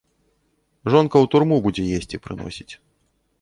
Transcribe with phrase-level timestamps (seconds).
[0.93, 2.69] Жонка ў турму будзе есці прыносіць.